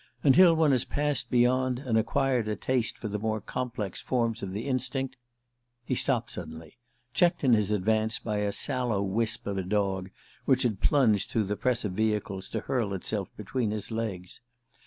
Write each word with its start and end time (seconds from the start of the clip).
Until 0.23 0.55
one 0.55 0.71
has 0.71 0.83
passed 0.83 1.29
beyond, 1.29 1.77
and 1.77 1.95
acquired 1.95 2.47
a 2.47 2.55
taste 2.55 2.97
for 2.97 3.07
the 3.07 3.19
more 3.19 3.39
complex 3.39 4.01
forms 4.01 4.41
of 4.41 4.51
the 4.51 4.65
instinct" 4.67 5.15
He 5.85 5.93
stopped 5.93 6.31
suddenly, 6.31 6.79
checked 7.13 7.43
in 7.43 7.53
his 7.53 7.69
advance 7.69 8.17
by 8.17 8.37
a 8.37 8.51
sallow 8.51 9.03
wisp 9.03 9.45
of 9.45 9.59
a 9.59 9.61
dog 9.61 10.09
which 10.45 10.63
had 10.63 10.81
plunged 10.81 11.29
through 11.29 11.43
the 11.43 11.55
press 11.55 11.85
of 11.85 11.91
vehicles 11.91 12.49
to 12.49 12.61
hurl 12.61 12.93
itself 12.95 13.29
between 13.37 13.69
his 13.69 13.91
legs. 13.91 14.41